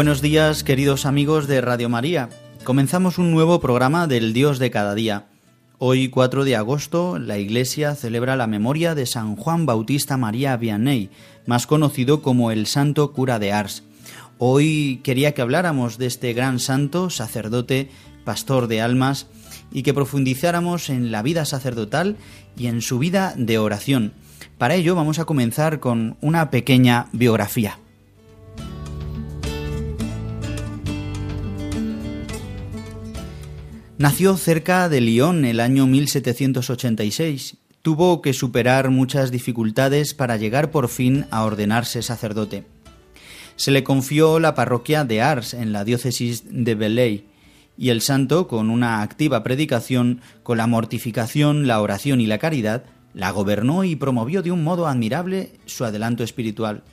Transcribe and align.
Buenos 0.00 0.22
días, 0.22 0.64
queridos 0.64 1.04
amigos 1.04 1.46
de 1.46 1.60
Radio 1.60 1.90
María. 1.90 2.30
Comenzamos 2.64 3.18
un 3.18 3.32
nuevo 3.32 3.60
programa 3.60 4.06
del 4.06 4.32
Dios 4.32 4.58
de 4.58 4.70
cada 4.70 4.94
día. 4.94 5.26
Hoy, 5.76 6.08
4 6.08 6.44
de 6.44 6.56
agosto, 6.56 7.18
la 7.18 7.36
Iglesia 7.36 7.94
celebra 7.94 8.34
la 8.34 8.46
memoria 8.46 8.94
de 8.94 9.04
San 9.04 9.36
Juan 9.36 9.66
Bautista 9.66 10.16
María 10.16 10.56
Vianney, 10.56 11.10
más 11.44 11.66
conocido 11.66 12.22
como 12.22 12.50
el 12.50 12.66
Santo 12.66 13.12
Cura 13.12 13.38
de 13.38 13.52
Ars. 13.52 13.82
Hoy 14.38 15.02
quería 15.04 15.34
que 15.34 15.42
habláramos 15.42 15.98
de 15.98 16.06
este 16.06 16.32
gran 16.32 16.60
santo, 16.60 17.10
sacerdote, 17.10 17.90
pastor 18.24 18.68
de 18.68 18.80
almas, 18.80 19.26
y 19.70 19.82
que 19.82 19.92
profundizáramos 19.92 20.88
en 20.88 21.12
la 21.12 21.20
vida 21.20 21.44
sacerdotal 21.44 22.16
y 22.56 22.68
en 22.68 22.80
su 22.80 22.98
vida 22.98 23.34
de 23.36 23.58
oración. 23.58 24.14
Para 24.56 24.76
ello 24.76 24.94
vamos 24.94 25.18
a 25.18 25.26
comenzar 25.26 25.78
con 25.78 26.16
una 26.22 26.50
pequeña 26.50 27.08
biografía. 27.12 27.78
Nació 34.00 34.38
cerca 34.38 34.88
de 34.88 35.02
Lyon 35.02 35.44
el 35.44 35.60
año 35.60 35.86
1786. 35.86 37.58
Tuvo 37.82 38.22
que 38.22 38.32
superar 38.32 38.88
muchas 38.88 39.30
dificultades 39.30 40.14
para 40.14 40.38
llegar 40.38 40.70
por 40.70 40.88
fin 40.88 41.26
a 41.30 41.44
ordenarse 41.44 42.00
sacerdote. 42.00 42.64
Se 43.56 43.70
le 43.70 43.84
confió 43.84 44.40
la 44.40 44.54
parroquia 44.54 45.04
de 45.04 45.20
Ars 45.20 45.52
en 45.52 45.74
la 45.74 45.84
diócesis 45.84 46.44
de 46.48 46.74
Belley 46.74 47.26
y 47.76 47.90
el 47.90 48.00
santo, 48.00 48.48
con 48.48 48.70
una 48.70 49.02
activa 49.02 49.42
predicación, 49.42 50.22
con 50.42 50.56
la 50.56 50.66
mortificación, 50.66 51.66
la 51.66 51.82
oración 51.82 52.22
y 52.22 52.26
la 52.26 52.38
caridad, 52.38 52.84
la 53.12 53.30
gobernó 53.32 53.84
y 53.84 53.96
promovió 53.96 54.40
de 54.40 54.50
un 54.50 54.64
modo 54.64 54.86
admirable 54.86 55.52
su 55.66 55.84
adelanto 55.84 56.24
espiritual. 56.24 56.84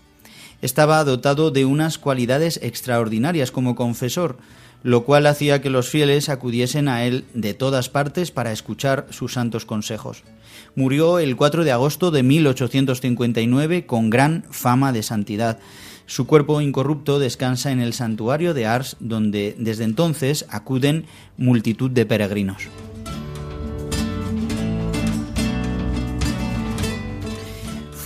Estaba 0.62 1.02
dotado 1.06 1.52
de 1.52 1.64
unas 1.64 2.00
cualidades 2.00 2.60
extraordinarias 2.62 3.52
como 3.52 3.76
confesor, 3.76 4.40
lo 4.84 5.04
cual 5.04 5.28
hacía 5.28 5.62
que 5.62 5.70
los 5.70 5.90
fieles 5.90 6.30
acudiesen 6.30 6.88
a 6.88 7.06
él 7.06 7.26
de 7.34 7.54
todas 7.54 7.90
partes 7.90 8.32
para 8.32 8.52
escuchar 8.52 9.08
sus 9.10 9.34
santos 9.34 9.66
consejos. 9.66 10.24
Murió 10.76 11.20
el 11.20 11.36
4 11.36 11.64
de 11.64 11.72
agosto 11.72 12.12
de 12.12 12.24
1859 12.24 13.86
con 13.86 14.10
gran 14.10 14.44
fama 14.50 14.92
de 14.92 15.04
santidad. 15.04 15.60
Su 16.06 16.26
cuerpo 16.26 16.62
incorrupto 16.62 17.20
descansa 17.20 17.72
en 17.72 17.82
el 17.82 17.94
santuario 17.94 18.54
de 18.54 18.66
Ars, 18.66 18.96
donde 19.00 19.56
desde 19.58 19.84
entonces 19.84 20.46
acuden 20.50 21.06
multitud 21.38 21.92
de 21.92 22.06
peregrinos. 22.06 22.70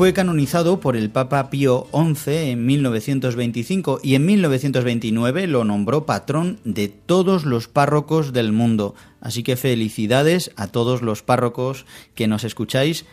Fue 0.02 0.14
canonizado 0.14 0.80
por 0.80 0.98
el 0.98 1.12
Papa 1.12 1.52
Pío 1.52 1.86
XI 1.94 2.50
en 2.50 2.66
1925 2.66 4.00
y 4.02 4.16
en 4.16 4.26
1929 4.26 5.46
lo 5.46 5.64
nombró 5.64 6.08
patrón 6.08 6.60
de 6.64 6.88
todos 6.88 7.46
los 7.46 7.68
párrocos 7.68 8.34
del 8.34 8.52
mundo. 8.52 8.96
Así 9.20 9.44
que 9.44 9.58
felicidades 9.58 10.54
a 10.56 10.66
todos 10.66 11.04
los 11.04 11.22
párrocos 11.22 11.86
que 12.16 12.26
nos 12.26 12.44
escucháis 12.44 13.06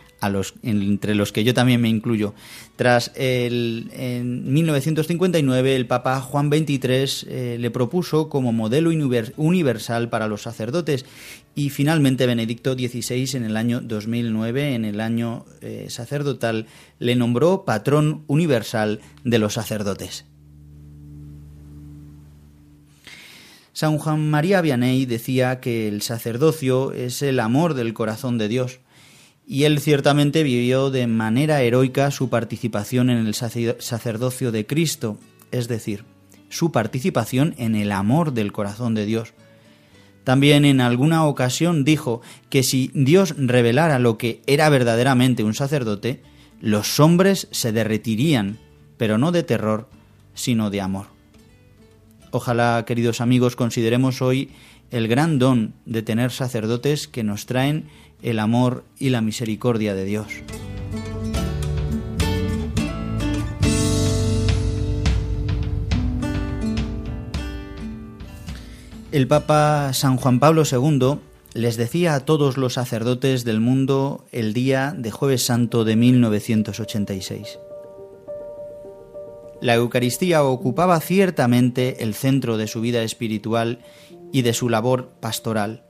entre 0.63 1.15
los 1.15 1.31
que 1.31 1.43
yo 1.43 1.53
también 1.53 1.81
me 1.81 1.89
incluyo. 1.89 2.33
Tras 2.75 3.11
el, 3.15 3.89
en 3.93 4.51
1959 4.51 5.75
el 5.75 5.87
Papa 5.87 6.19
Juan 6.21 6.49
XXIII 6.49 7.27
eh, 7.27 7.57
le 7.59 7.71
propuso 7.71 8.29
como 8.29 8.51
modelo 8.51 8.89
universal 9.37 10.09
para 10.09 10.27
los 10.27 10.41
sacerdotes 10.41 11.05
y 11.55 11.69
finalmente 11.69 12.25
Benedicto 12.25 12.73
XVI 12.73 13.37
en 13.37 13.43
el 13.43 13.57
año 13.57 13.81
2009, 13.81 14.75
en 14.75 14.85
el 14.85 15.01
año 15.01 15.45
eh, 15.61 15.87
sacerdotal, 15.89 16.67
le 16.99 17.15
nombró 17.15 17.65
patrón 17.65 18.23
universal 18.27 19.01
de 19.23 19.39
los 19.39 19.53
sacerdotes. 19.53 20.25
San 23.73 23.97
Juan 23.97 24.29
María 24.29 24.59
Vianney 24.59 25.05
decía 25.05 25.61
que 25.61 25.87
el 25.87 26.01
sacerdocio 26.01 26.91
es 26.91 27.21
el 27.21 27.39
amor 27.39 27.75
del 27.75 27.93
corazón 27.93 28.37
de 28.37 28.49
Dios 28.49 28.79
y 29.51 29.63
él 29.63 29.79
ciertamente 29.79 30.43
vivió 30.43 30.91
de 30.91 31.07
manera 31.07 31.63
heroica 31.63 32.11
su 32.11 32.29
participación 32.29 33.09
en 33.09 33.25
el 33.25 33.33
sacerdocio 33.33 34.51
de 34.51 34.67
Cristo, 34.67 35.17
es 35.51 35.67
decir, 35.67 36.05
su 36.49 36.71
participación 36.71 37.55
en 37.57 37.73
el 37.73 37.91
amor 37.91 38.33
del 38.33 38.51
corazón 38.51 38.93
de 38.93 39.07
Dios. 39.07 39.33
También 40.23 40.65
en 40.65 40.81
alguna 40.81 41.25
ocasión 41.25 41.83
dijo 41.83 42.21
que 42.51 42.61
si 42.61 42.91
Dios 42.93 43.33
revelara 43.39 43.97
lo 43.97 44.19
que 44.19 44.43
era 44.45 44.69
verdaderamente 44.69 45.43
un 45.43 45.55
sacerdote, 45.55 46.21
los 46.61 46.99
hombres 46.99 47.47
se 47.49 47.71
derretirían, 47.71 48.59
pero 48.97 49.17
no 49.17 49.31
de 49.31 49.41
terror, 49.41 49.89
sino 50.35 50.69
de 50.69 50.81
amor. 50.81 51.07
Ojalá, 52.29 52.85
queridos 52.85 53.19
amigos, 53.19 53.55
consideremos 53.55 54.21
hoy 54.21 54.51
el 54.91 55.07
gran 55.07 55.39
don 55.39 55.73
de 55.85 56.01
tener 56.01 56.31
sacerdotes 56.31 57.07
que 57.07 57.23
nos 57.23 57.45
traen 57.45 57.89
el 58.21 58.39
amor 58.39 58.83
y 58.97 59.09
la 59.09 59.21
misericordia 59.21 59.93
de 59.93 60.05
Dios. 60.05 60.27
El 69.11 69.27
Papa 69.27 69.91
San 69.93 70.17
Juan 70.17 70.39
Pablo 70.39 70.63
II 70.71 71.19
les 71.55 71.77
decía 71.77 72.13
a 72.13 72.19
todos 72.25 72.57
los 72.57 72.73
sacerdotes 72.73 73.43
del 73.43 73.59
mundo 73.59 74.25
el 74.31 74.53
día 74.53 74.93
de 74.95 75.09
jueves 75.09 75.43
santo 75.43 75.83
de 75.83 75.95
1986. 75.95 77.57
La 79.61 79.75
Eucaristía 79.75 80.43
ocupaba 80.43 80.99
ciertamente 81.01 82.03
el 82.03 82.13
centro 82.13 82.57
de 82.57 82.67
su 82.67 82.81
vida 82.81 83.01
espiritual 83.01 83.79
y 84.31 84.41
de 84.41 84.53
su 84.53 84.69
labor 84.69 85.13
pastoral 85.19 85.85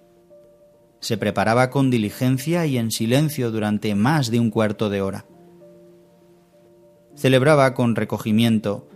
se 0.99 1.17
preparaba 1.17 1.69
con 1.69 1.89
diligencia 1.89 2.65
y 2.65 2.77
en 2.77 2.91
silencio 2.91 3.51
durante 3.51 3.95
más 3.95 4.31
de 4.31 4.39
un 4.39 4.49
cuarto 4.49 4.89
de 4.89 5.01
hora. 5.01 5.25
Celebraba 7.15 7.73
con 7.73 7.95
recogimiento, 7.95 8.89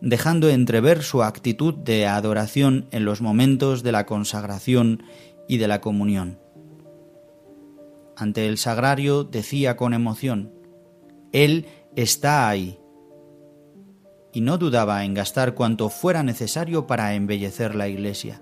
dejando 0.00 0.48
entrever 0.48 1.02
su 1.02 1.22
actitud 1.22 1.74
de 1.74 2.06
adoración 2.06 2.86
en 2.90 3.04
los 3.04 3.20
momentos 3.20 3.82
de 3.82 3.92
la 3.92 4.06
consagración 4.06 5.02
y 5.48 5.58
de 5.58 5.68
la 5.68 5.80
comunión. 5.80 6.38
Ante 8.16 8.46
el 8.46 8.58
sagrario 8.58 9.24
decía 9.24 9.76
con 9.76 9.94
emoción, 9.94 10.52
Él 11.32 11.66
está 11.96 12.48
ahí, 12.48 12.78
y 14.32 14.40
no 14.40 14.58
dudaba 14.58 15.04
en 15.04 15.14
gastar 15.14 15.54
cuanto 15.54 15.88
fuera 15.88 16.22
necesario 16.22 16.86
para 16.86 17.14
embellecer 17.14 17.74
la 17.74 17.88
iglesia. 17.88 18.41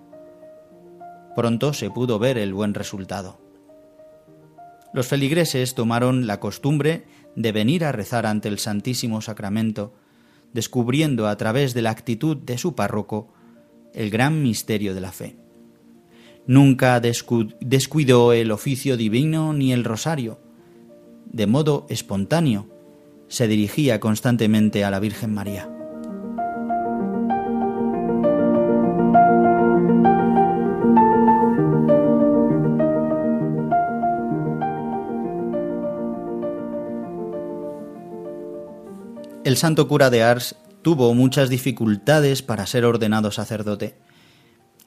Pronto 1.35 1.73
se 1.73 1.91
pudo 1.91 2.19
ver 2.19 2.39
el 2.39 2.53
buen 2.53 2.75
resultado. 2.75 3.41
Los 4.93 5.07
feligreses 5.07 5.75
tomaron 5.75 6.27
la 6.27 6.41
costumbre 6.41 7.05
de 7.37 7.53
venir 7.53 7.85
a 7.85 7.93
rezar 7.93 8.27
ante 8.27 8.49
el 8.49 8.59
Santísimo 8.59 9.21
Sacramento, 9.21 9.95
descubriendo 10.53 11.29
a 11.29 11.37
través 11.37 11.75
de 11.75 11.83
la 11.83 11.91
actitud 11.91 12.37
de 12.37 12.59
su 12.59 12.75
párroco 12.75 13.33
el 13.95 14.11
gran 14.11 14.43
misterio 14.43 14.95
de 14.95 15.01
la 15.01 15.13
fe. 15.13 15.37
Nunca 16.47 17.01
descuidó 17.01 18.33
el 18.33 18.51
oficio 18.51 18.97
divino 18.97 19.53
ni 19.53 19.73
el 19.73 19.85
rosario. 19.85 20.41
De 21.27 21.47
modo 21.47 21.87
espontáneo, 21.89 22.67
se 23.29 23.47
dirigía 23.47 24.01
constantemente 24.01 24.85
a 24.85 24.91
la 24.91 24.99
Virgen 24.99 25.33
María. 25.33 25.80
El 39.43 39.57
santo 39.57 39.89
cura 39.89 40.11
de 40.11 40.23
Ars 40.23 40.55
tuvo 40.83 41.15
muchas 41.15 41.49
dificultades 41.49 42.43
para 42.43 42.67
ser 42.67 42.85
ordenado 42.85 43.31
sacerdote. 43.31 43.95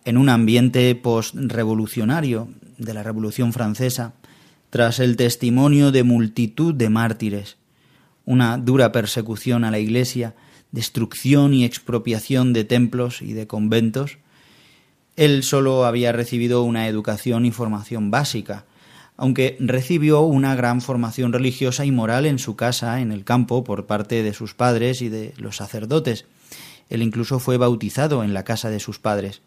En 0.05 0.15
un 0.15 0.29
ambiente 0.29 0.93
post-revolucionario 0.93 2.49
de 2.77 2.93
la 2.93 3.01
Revolución 3.01 3.51
Francesa, 3.51 4.13
tras 4.69 4.99
el 4.99 5.17
testimonio 5.17 5.91
de 5.91 6.03
multitud 6.03 6.75
de 6.75 6.89
mártires, 6.89 7.57
una 8.25 8.59
dura 8.59 8.91
persecución 8.91 9.63
a 9.63 9.71
la 9.71 9.79
Iglesia, 9.79 10.35
destrucción 10.71 11.55
y 11.55 11.65
expropiación 11.65 12.53
de 12.53 12.63
templos 12.63 13.23
y 13.23 13.33
de 13.33 13.47
conventos, 13.47 14.19
él 15.15 15.41
solo 15.41 15.85
había 15.85 16.11
recibido 16.11 16.61
una 16.61 16.87
educación 16.87 17.47
y 17.47 17.51
formación 17.51 18.11
básica, 18.11 18.65
aunque 19.23 19.55
recibió 19.61 20.19
una 20.19 20.53
gran 20.53 20.81
formación 20.81 21.31
religiosa 21.31 21.85
y 21.85 21.93
moral 21.93 22.25
en 22.25 22.39
su 22.39 22.57
casa, 22.57 22.99
en 22.99 23.13
el 23.13 23.23
campo, 23.23 23.63
por 23.63 23.85
parte 23.85 24.21
de 24.21 24.33
sus 24.33 24.53
padres 24.53 25.01
y 25.01 25.07
de 25.07 25.33
los 25.37 25.55
sacerdotes. 25.55 26.25
Él 26.89 27.01
incluso 27.01 27.39
fue 27.39 27.55
bautizado 27.55 28.25
en 28.25 28.33
la 28.33 28.43
casa 28.43 28.69
de 28.69 28.81
sus 28.81 28.99
padres. 28.99 29.41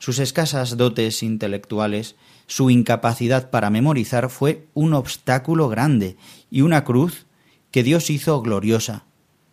Sus 0.00 0.18
escasas 0.18 0.76
dotes 0.76 1.22
intelectuales, 1.22 2.16
su 2.48 2.68
incapacidad 2.68 3.48
para 3.48 3.70
memorizar 3.70 4.28
fue 4.28 4.66
un 4.74 4.92
obstáculo 4.92 5.68
grande 5.68 6.16
y 6.50 6.62
una 6.62 6.82
cruz 6.82 7.26
que 7.70 7.84
Dios 7.84 8.10
hizo 8.10 8.42
gloriosa, 8.42 9.04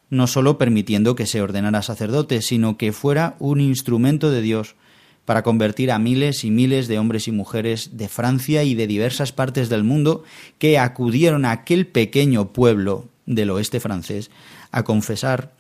no 0.10 0.26
sólo 0.26 0.58
permitiendo 0.58 1.14
que 1.14 1.28
se 1.28 1.44
ordenara 1.44 1.84
sacerdote, 1.84 2.42
sino 2.42 2.76
que 2.76 2.92
fuera 2.92 3.36
un 3.38 3.62
instrumento 3.62 4.32
de 4.32 4.42
Dios 4.42 4.76
para 5.26 5.44
convertir 5.44 5.92
a 5.92 6.00
miles 6.00 6.44
y 6.44 6.52
miles 6.52 6.88
de 6.88 7.00
hombres 7.00 7.28
y 7.28 7.32
mujeres 7.32 7.92
de 7.94 8.10
Francia 8.10 8.64
y 8.64 8.76
de 8.76 8.88
diversas 8.88 9.32
partes 9.32 9.70
del 9.70 9.84
mundo 9.84 10.24
que 10.58 10.78
acudieron 10.78 11.46
a 11.46 11.52
aquel 11.52 11.88
pequeño 11.88 12.52
pueblo 12.52 13.08
del 13.26 13.52
oeste 13.52 13.80
francés 13.80 14.32
a 14.72 14.84
confesar 14.84 15.52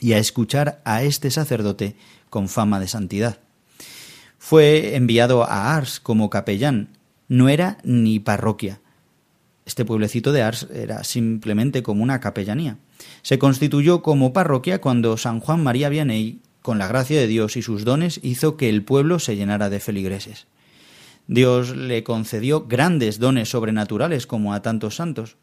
y 0.00 0.12
a 0.12 0.18
escuchar 0.18 0.80
a 0.84 1.02
este 1.02 1.30
sacerdote 1.30 1.96
con 2.30 2.48
fama 2.48 2.78
de 2.80 2.88
santidad. 2.88 3.38
Fue 4.38 4.94
enviado 4.94 5.42
a 5.42 5.74
Ars 5.74 5.98
como 5.98 6.30
capellán, 6.30 6.90
no 7.28 7.48
era 7.48 7.78
ni 7.82 8.20
parroquia. 8.20 8.80
Este 9.64 9.84
pueblecito 9.84 10.30
de 10.30 10.42
Ars 10.42 10.68
era 10.72 11.02
simplemente 11.02 11.82
como 11.82 12.04
una 12.04 12.20
capellanía. 12.20 12.76
Se 13.22 13.38
constituyó 13.38 14.02
como 14.02 14.32
parroquia 14.32 14.80
cuando 14.80 15.16
San 15.16 15.40
Juan 15.40 15.62
María 15.64 15.88
Vianney 15.88 16.40
con 16.66 16.78
la 16.78 16.88
gracia 16.88 17.20
de 17.20 17.28
Dios 17.28 17.56
y 17.56 17.62
sus 17.62 17.84
dones, 17.84 18.18
hizo 18.24 18.56
que 18.56 18.68
el 18.68 18.82
pueblo 18.82 19.20
se 19.20 19.36
llenara 19.36 19.70
de 19.70 19.78
feligreses. 19.78 20.48
Dios 21.28 21.76
le 21.76 22.02
concedió 22.02 22.66
grandes 22.66 23.20
dones 23.20 23.50
sobrenaturales 23.50 24.26
como 24.26 24.52
a 24.52 24.62
tantos 24.62 24.96
santos. 24.96 25.36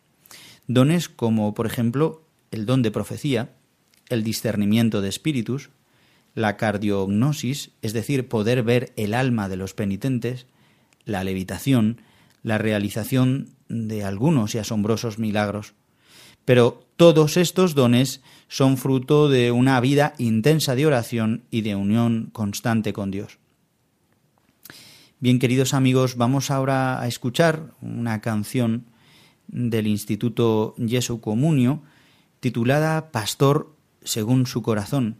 Dones 0.68 1.08
como, 1.08 1.54
por 1.54 1.66
ejemplo, 1.66 2.28
el 2.52 2.66
don 2.66 2.82
de 2.82 2.92
profecía, 2.92 3.54
el 4.10 4.22
discernimiento 4.22 5.00
de 5.00 5.08
espíritus, 5.08 5.70
la 6.36 6.58
cardiognosis, 6.58 7.72
es 7.82 7.94
decir, 7.94 8.28
poder 8.28 8.62
ver 8.62 8.92
el 8.98 9.14
alma 9.14 9.48
de 9.48 9.56
los 9.56 9.74
penitentes, 9.74 10.46
la 11.06 11.24
levitación, 11.24 12.02
la 12.42 12.58
realización 12.58 13.56
de 13.70 14.04
algunos 14.04 14.56
y 14.56 14.58
asombrosos 14.58 15.20
milagros. 15.20 15.74
Pero 16.44 16.86
todos 16.98 17.38
estos 17.38 17.76
dones 17.76 18.22
son 18.54 18.78
fruto 18.78 19.30
de 19.30 19.52
una 19.52 19.80
vida 19.80 20.14
intensa 20.20 20.76
de 20.76 20.86
oración 20.86 21.44
y 21.50 21.62
de 21.62 21.76
unión 21.76 22.30
constante 22.32 22.94
con 22.94 23.10
Dios. 23.10 23.40
Bien, 25.20 25.40
queridos 25.40 25.74
amigos, 25.74 26.18
vamos 26.18 26.52
ahora 26.52 27.02
a 27.02 27.08
escuchar 27.08 27.72
una 27.82 28.22
canción 28.22 28.86
del 29.48 29.88
Instituto 29.88 30.76
Jesu 30.78 31.20
Comunio 31.20 31.82
titulada 32.42 33.10
Pastor 33.10 33.74
según 34.04 34.46
su 34.46 34.62
corazón, 34.62 35.18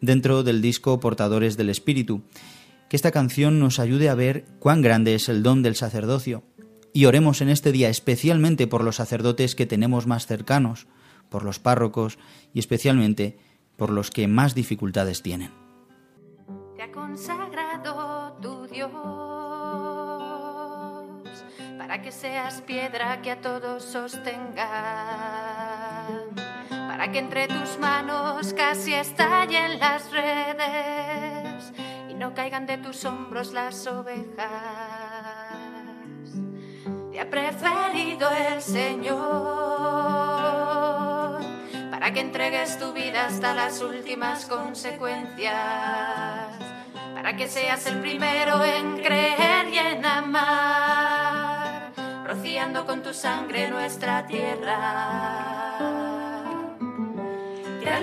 dentro 0.00 0.44
del 0.44 0.62
disco 0.62 1.00
Portadores 1.00 1.56
del 1.56 1.70
Espíritu. 1.70 2.22
Que 2.88 2.94
esta 2.94 3.10
canción 3.10 3.58
nos 3.58 3.80
ayude 3.80 4.08
a 4.08 4.14
ver 4.14 4.44
cuán 4.60 4.80
grande 4.80 5.16
es 5.16 5.28
el 5.28 5.42
don 5.42 5.64
del 5.64 5.74
sacerdocio 5.74 6.44
y 6.92 7.06
oremos 7.06 7.40
en 7.40 7.48
este 7.48 7.72
día 7.72 7.88
especialmente 7.88 8.68
por 8.68 8.84
los 8.84 8.94
sacerdotes 8.94 9.56
que 9.56 9.66
tenemos 9.66 10.06
más 10.06 10.26
cercanos, 10.28 10.86
por 11.30 11.44
los 11.44 11.58
párrocos 11.58 12.18
y 12.52 12.58
especialmente 12.58 13.38
por 13.76 13.88
los 13.90 14.10
que 14.10 14.28
más 14.28 14.54
dificultades 14.54 15.22
tienen. 15.22 15.50
Te 16.76 16.82
ha 16.82 16.92
consagrado 16.92 18.36
tu 18.42 18.66
Dios 18.66 18.90
para 21.78 22.02
que 22.02 22.12
seas 22.12 22.60
piedra 22.60 23.22
que 23.22 23.30
a 23.30 23.40
todos 23.40 23.82
sostenga, 23.84 24.66
para 26.68 27.10
que 27.10 27.18
entre 27.18 27.48
tus 27.48 27.78
manos 27.78 28.52
casi 28.52 28.92
estallen 28.92 29.78
las 29.78 30.10
redes 30.10 31.72
y 32.10 32.14
no 32.14 32.34
caigan 32.34 32.66
de 32.66 32.78
tus 32.78 33.04
hombros 33.04 33.52
las 33.52 33.86
ovejas. 33.86 34.38
Te 37.10 37.20
ha 37.20 37.28
preferido 37.28 38.28
el 38.30 38.62
Señor 38.62 39.90
para 42.00 42.14
que 42.14 42.20
entregues 42.20 42.78
tu 42.78 42.94
vida 42.94 43.26
hasta 43.26 43.52
las 43.52 43.82
últimas 43.82 44.46
consecuencias, 44.46 45.54
para 47.12 47.36
que 47.36 47.46
seas 47.46 47.84
el 47.84 48.00
primero 48.00 48.64
en 48.64 49.02
creer 49.02 49.68
y 49.68 49.76
en 49.76 50.06
amar, 50.06 51.92
rociando 52.24 52.86
con 52.86 53.02
tu 53.02 53.12
sangre 53.12 53.68
nuestra 53.68 54.26
tierra. 54.26 54.78
Te 57.84 57.90
ha 57.90 58.00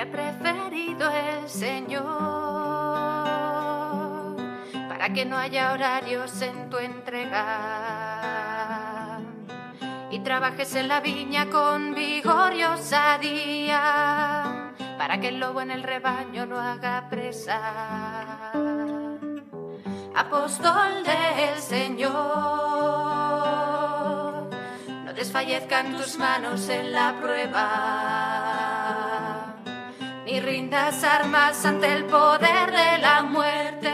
ha 0.00 0.06
preferido 0.06 1.10
el 1.10 1.48
Señor 1.48 2.04
para 4.88 5.12
que 5.12 5.24
no 5.24 5.36
haya 5.36 5.72
horarios 5.72 6.40
en 6.40 6.70
tu 6.70 6.78
entrega 6.78 7.38
y 10.10 10.20
trabajes 10.20 10.74
en 10.76 10.86
la 10.88 11.00
viña 11.00 11.50
con 11.50 11.94
vigor 11.94 12.54
y 12.54 12.62
osadía 12.62 13.82
para 14.96 15.18
que 15.20 15.28
el 15.28 15.40
lobo 15.40 15.60
en 15.62 15.72
el 15.72 15.82
rebaño 15.82 16.46
no 16.46 16.60
haga 16.60 17.08
presa. 17.10 18.52
Apóstol 20.14 21.04
del 21.04 21.58
Señor, 21.58 22.12
no 25.04 25.12
desfallezcan 25.12 25.96
tus 25.96 26.18
manos 26.18 26.68
en 26.68 26.92
la 26.92 27.14
prueba 27.20 28.07
rindas 30.40 31.02
armas 31.04 31.64
ante 31.64 31.92
el 31.92 32.04
poder 32.04 32.70
de 32.70 32.98
la 32.98 33.22
muerte. 33.22 33.92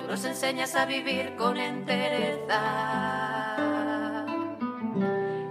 Tú 0.00 0.08
nos 0.08 0.24
enseñas 0.24 0.74
a 0.74 0.84
vivir 0.86 1.34
con 1.36 1.56
entereza. 1.56 2.60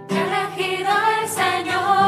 Elegido 0.08 0.90
el 1.20 1.28
Señor. 1.28 1.99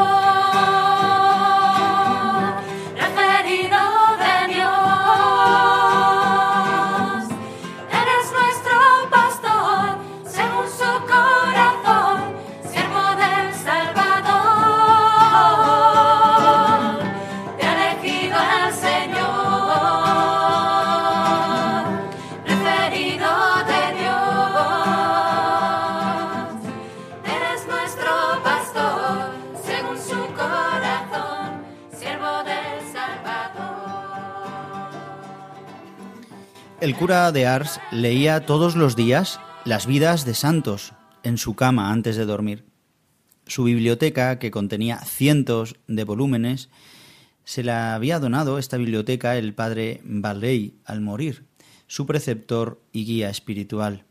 El 36.83 36.97
cura 36.97 37.31
de 37.31 37.45
Ars 37.45 37.79
leía 37.93 38.45
todos 38.45 38.75
los 38.75 38.97
días 38.97 39.39
las 39.63 39.87
vidas 39.87 40.25
de 40.25 40.33
santos 40.33 40.91
en 41.23 41.37
su 41.37 41.55
cama 41.55 41.93
antes 41.93 42.17
de 42.17 42.25
dormir. 42.25 42.65
Su 43.47 43.63
biblioteca, 43.63 44.37
que 44.37 44.51
contenía 44.51 44.99
cientos 44.99 45.77
de 45.87 46.03
volúmenes, 46.03 46.69
se 47.45 47.63
la 47.63 47.95
había 47.95 48.19
donado 48.19 48.59
esta 48.59 48.75
biblioteca 48.75 49.37
el 49.37 49.53
padre 49.53 50.01
Valley 50.03 50.75
al 50.83 50.99
morir, 50.99 51.45
su 51.87 52.05
preceptor 52.05 52.81
y 52.91 53.05
guía 53.05 53.29
espiritual. 53.29 54.03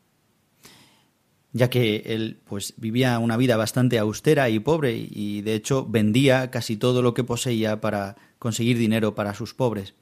Ya 1.52 1.69
que 1.69 2.05
él 2.07 2.41
pues 2.47 2.73
vivía 2.79 3.19
una 3.19 3.37
vida 3.37 3.59
bastante 3.59 3.99
austera 3.99 4.49
y 4.49 4.61
pobre 4.61 4.97
y 4.97 5.43
de 5.43 5.57
hecho 5.57 5.85
vendía 5.85 6.50
casi 6.50 6.79
todo 6.79 7.02
lo 7.02 7.12
que 7.12 7.23
poseía 7.23 7.83
para 7.83 8.17
conseguir 8.38 8.79
dinero 8.79 9.14
para 9.14 9.35
sus 9.35 9.52
pobres. 9.52 9.93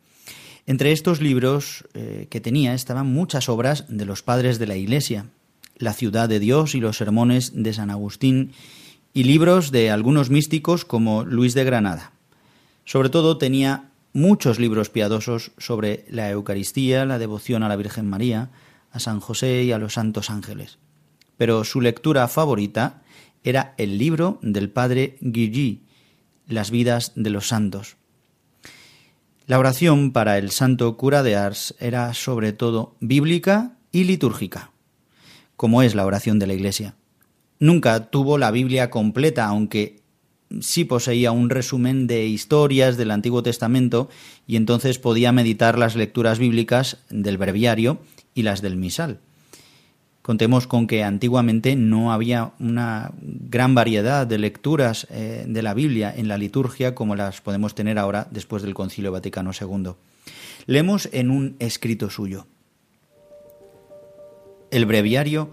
Entre 0.71 0.93
estos 0.93 1.21
libros 1.21 1.85
eh, 1.95 2.29
que 2.31 2.41
tenía 2.41 2.75
estaban 2.75 3.09
muchas 3.09 3.49
obras 3.49 3.87
de 3.89 4.05
los 4.05 4.23
padres 4.23 4.61
de 4.61 4.69
la 4.69 4.77
Iglesia, 4.77 5.27
La 5.77 5.95
ciudad 5.95 6.29
de 6.29 6.39
Dios 6.39 6.77
y 6.77 6.79
los 6.79 6.97
sermones 6.97 7.51
de 7.57 7.73
San 7.73 7.91
Agustín, 7.91 8.53
y 9.13 9.25
libros 9.25 9.73
de 9.73 9.91
algunos 9.91 10.31
místicos 10.31 10.85
como 10.85 11.25
Luis 11.25 11.55
de 11.55 11.65
Granada. 11.65 12.13
Sobre 12.85 13.09
todo 13.09 13.37
tenía 13.37 13.91
muchos 14.13 14.61
libros 14.61 14.91
piadosos 14.91 15.51
sobre 15.59 16.05
la 16.09 16.31
Eucaristía, 16.31 17.05
la 17.05 17.19
devoción 17.19 17.65
a 17.65 17.69
la 17.69 17.75
Virgen 17.75 18.09
María, 18.09 18.51
a 18.93 19.01
San 19.01 19.19
José 19.19 19.65
y 19.65 19.73
a 19.73 19.79
los 19.79 19.95
santos 19.95 20.31
ángeles. 20.31 20.79
Pero 21.37 21.65
su 21.65 21.81
lectura 21.81 22.29
favorita 22.29 23.03
era 23.43 23.75
el 23.77 23.99
libro 23.99 24.39
del 24.41 24.71
padre 24.71 25.17
Guigui, 25.21 25.81
Las 26.47 26.71
vidas 26.71 27.11
de 27.17 27.31
los 27.31 27.49
santos. 27.49 27.97
La 29.51 29.59
oración 29.59 30.13
para 30.13 30.39
el 30.39 30.53
santo 30.53 30.97
cura 30.97 31.25
de 31.25 31.35
Ars 31.35 31.75
era 31.81 32.15
sobre 32.15 32.53
todo 32.53 32.95
bíblica 33.01 33.73
y 33.91 34.05
litúrgica, 34.05 34.71
como 35.57 35.83
es 35.83 35.97
la 35.97 36.07
oración 36.07 36.39
de 36.39 36.47
la 36.47 36.55
Iglesia. 36.55 36.95
Nunca 37.59 38.11
tuvo 38.11 38.39
la 38.39 38.53
Biblia 38.53 38.91
completa, 38.91 39.47
aunque 39.47 40.03
sí 40.61 40.85
poseía 40.85 41.33
un 41.33 41.51
resumen 41.51 42.07
de 42.07 42.27
historias 42.27 42.97
del 42.97 43.11
Antiguo 43.11 43.43
Testamento 43.43 44.09
y 44.47 44.55
entonces 44.55 45.01
podía 45.01 45.33
meditar 45.33 45.81
las 45.81 45.97
lecturas 45.97 46.39
bíblicas 46.39 46.99
del 47.11 47.37
breviario 47.37 47.99
y 48.35 48.43
las 48.43 48.63
del 48.63 48.77
misal. 48.77 49.19
Contemos 50.31 50.69
con 50.69 50.87
que 50.87 51.03
antiguamente 51.03 51.75
no 51.75 52.13
había 52.13 52.53
una 52.61 53.11
gran 53.21 53.75
variedad 53.75 54.29
de 54.29 54.39
lecturas 54.39 55.09
eh, 55.11 55.45
de 55.45 55.61
la 55.61 55.75
Biblia 55.75 56.15
en 56.17 56.29
la 56.29 56.39
liturgia 56.39 56.95
como 56.95 57.17
las 57.17 57.41
podemos 57.41 57.75
tener 57.75 57.99
ahora 57.99 58.29
después 58.31 58.63
del 58.63 58.73
Concilio 58.73 59.11
Vaticano 59.11 59.51
II. 59.59 59.95
Leemos 60.67 61.09
en 61.11 61.33
un 61.33 61.57
escrito 61.59 62.11
suyo. 62.11 62.47
El 64.71 64.87
breviario 64.87 65.51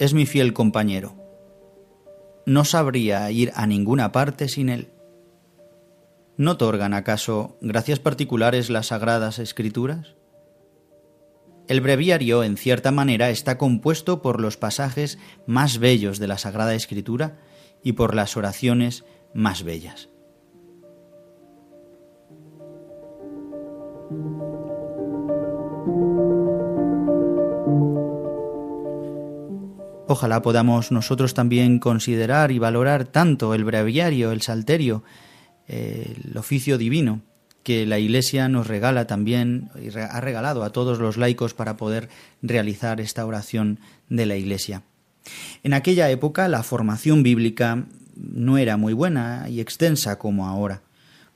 es 0.00 0.12
mi 0.12 0.26
fiel 0.26 0.54
compañero 0.54 1.14
no 2.46 2.64
sabría 2.64 3.30
ir 3.30 3.52
a 3.54 3.68
ninguna 3.68 4.10
parte 4.10 4.48
sin 4.48 4.70
él. 4.70 4.88
¿No 6.36 6.52
otorgan 6.52 6.94
acaso 6.94 7.56
gracias 7.60 8.00
particulares 8.00 8.70
las 8.70 8.88
sagradas 8.88 9.38
escrituras? 9.38 10.16
El 11.70 11.80
breviario, 11.80 12.42
en 12.42 12.56
cierta 12.56 12.90
manera, 12.90 13.30
está 13.30 13.56
compuesto 13.56 14.22
por 14.22 14.40
los 14.40 14.56
pasajes 14.56 15.20
más 15.46 15.78
bellos 15.78 16.18
de 16.18 16.26
la 16.26 16.36
Sagrada 16.36 16.74
Escritura 16.74 17.38
y 17.84 17.92
por 17.92 18.16
las 18.16 18.36
oraciones 18.36 19.04
más 19.34 19.62
bellas. 19.62 20.08
Ojalá 30.08 30.42
podamos 30.42 30.90
nosotros 30.90 31.34
también 31.34 31.78
considerar 31.78 32.50
y 32.50 32.58
valorar 32.58 33.04
tanto 33.04 33.54
el 33.54 33.62
breviario, 33.62 34.32
el 34.32 34.42
salterio, 34.42 35.04
el 35.68 36.36
oficio 36.36 36.78
divino 36.78 37.29
que 37.62 37.86
la 37.86 37.98
Iglesia 37.98 38.48
nos 38.48 38.66
regala 38.66 39.06
también 39.06 39.70
y 39.80 39.96
ha 39.96 40.20
regalado 40.20 40.64
a 40.64 40.70
todos 40.70 40.98
los 40.98 41.16
laicos 41.16 41.54
para 41.54 41.76
poder 41.76 42.08
realizar 42.42 43.00
esta 43.00 43.26
oración 43.26 43.80
de 44.08 44.26
la 44.26 44.36
Iglesia. 44.36 44.82
En 45.62 45.74
aquella 45.74 46.10
época 46.10 46.48
la 46.48 46.62
formación 46.62 47.22
bíblica 47.22 47.84
no 48.16 48.58
era 48.58 48.76
muy 48.76 48.92
buena 48.92 49.46
y 49.48 49.60
extensa 49.60 50.18
como 50.18 50.46
ahora, 50.46 50.82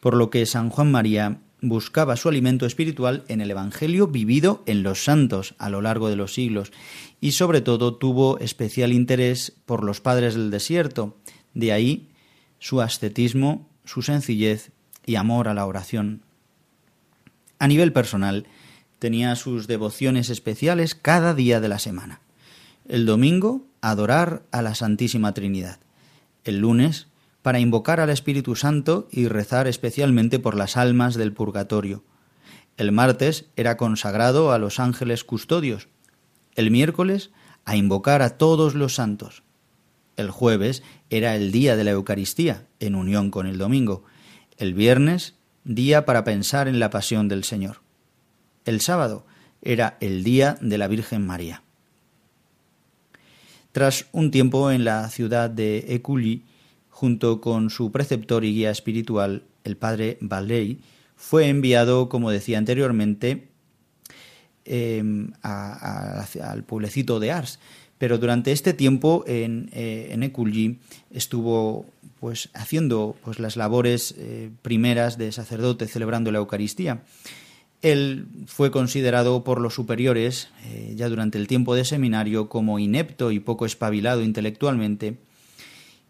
por 0.00 0.14
lo 0.14 0.30
que 0.30 0.46
San 0.46 0.70
Juan 0.70 0.90
María 0.90 1.38
buscaba 1.60 2.16
su 2.16 2.28
alimento 2.28 2.66
espiritual 2.66 3.24
en 3.28 3.40
el 3.40 3.50
Evangelio 3.50 4.06
vivido 4.06 4.62
en 4.66 4.82
los 4.82 5.04
santos 5.04 5.54
a 5.58 5.70
lo 5.70 5.80
largo 5.80 6.10
de 6.10 6.16
los 6.16 6.34
siglos 6.34 6.72
y 7.20 7.32
sobre 7.32 7.62
todo 7.62 7.94
tuvo 7.94 8.38
especial 8.38 8.92
interés 8.92 9.52
por 9.64 9.82
los 9.82 10.00
padres 10.00 10.34
del 10.34 10.50
desierto, 10.50 11.16
de 11.54 11.72
ahí 11.72 12.10
su 12.58 12.82
ascetismo, 12.82 13.68
su 13.84 14.02
sencillez 14.02 14.72
y 15.06 15.16
amor 15.16 15.48
a 15.48 15.54
la 15.54 15.66
oración. 15.66 16.22
A 17.58 17.68
nivel 17.68 17.92
personal, 17.92 18.46
tenía 18.98 19.36
sus 19.36 19.66
devociones 19.66 20.30
especiales 20.30 20.94
cada 20.94 21.34
día 21.34 21.60
de 21.60 21.68
la 21.68 21.78
semana. 21.78 22.20
El 22.88 23.06
domingo, 23.06 23.66
adorar 23.80 24.42
a 24.50 24.62
la 24.62 24.74
Santísima 24.74 25.32
Trinidad. 25.32 25.78
El 26.44 26.58
lunes, 26.58 27.06
para 27.42 27.60
invocar 27.60 28.00
al 28.00 28.10
Espíritu 28.10 28.56
Santo 28.56 29.08
y 29.10 29.28
rezar 29.28 29.66
especialmente 29.66 30.38
por 30.38 30.56
las 30.56 30.76
almas 30.76 31.14
del 31.14 31.32
purgatorio. 31.32 32.02
El 32.76 32.90
martes 32.90 33.46
era 33.56 33.76
consagrado 33.76 34.52
a 34.52 34.58
los 34.58 34.80
ángeles 34.80 35.24
custodios. 35.24 35.88
El 36.54 36.70
miércoles 36.70 37.30
a 37.64 37.76
invocar 37.76 38.22
a 38.22 38.38
todos 38.38 38.74
los 38.74 38.94
santos. 38.94 39.42
El 40.16 40.30
jueves 40.30 40.82
era 41.10 41.36
el 41.36 41.52
día 41.52 41.76
de 41.76 41.84
la 41.84 41.90
Eucaristía, 41.90 42.66
en 42.80 42.94
unión 42.94 43.30
con 43.30 43.46
el 43.46 43.58
domingo. 43.58 44.04
El 44.56 44.72
viernes, 44.72 45.34
día 45.64 46.04
para 46.04 46.22
pensar 46.22 46.68
en 46.68 46.78
la 46.78 46.90
pasión 46.90 47.26
del 47.26 47.42
Señor. 47.42 47.78
El 48.64 48.80
sábado 48.80 49.26
era 49.62 49.96
el 50.00 50.22
día 50.22 50.56
de 50.60 50.78
la 50.78 50.86
Virgen 50.86 51.26
María. 51.26 51.62
Tras 53.72 54.06
un 54.12 54.30
tiempo 54.30 54.70
en 54.70 54.84
la 54.84 55.08
ciudad 55.08 55.50
de 55.50 55.86
Écully, 55.88 56.44
junto 56.88 57.40
con 57.40 57.68
su 57.68 57.90
preceptor 57.90 58.44
y 58.44 58.54
guía 58.54 58.70
espiritual, 58.70 59.42
el 59.64 59.76
padre 59.76 60.18
Valley, 60.20 60.80
fue 61.16 61.48
enviado, 61.48 62.08
como 62.08 62.30
decía 62.30 62.58
anteriormente, 62.58 63.48
em, 64.64 65.32
al 65.42 66.62
pueblecito 66.64 67.18
de 67.18 67.32
Ars. 67.32 67.58
Pero 68.04 68.18
durante 68.18 68.52
este 68.52 68.74
tiempo 68.74 69.24
en, 69.26 69.70
eh, 69.72 70.14
estuvo 71.10 71.86
pues, 72.20 72.50
haciendo 72.52 73.16
pues, 73.24 73.38
las 73.38 73.56
labores 73.56 74.14
eh, 74.18 74.50
primeras 74.60 75.16
de 75.16 75.32
sacerdote 75.32 75.86
celebrando 75.86 76.30
la 76.30 76.36
Eucaristía. 76.36 77.00
Él 77.80 78.26
fue 78.44 78.70
considerado 78.70 79.42
por 79.42 79.58
los 79.58 79.72
superiores, 79.72 80.50
eh, 80.66 80.92
ya 80.94 81.08
durante 81.08 81.38
el 81.38 81.46
tiempo 81.46 81.74
de 81.74 81.86
seminario, 81.86 82.50
como 82.50 82.78
inepto 82.78 83.30
y 83.30 83.40
poco 83.40 83.64
espabilado 83.64 84.20
intelectualmente, 84.20 85.16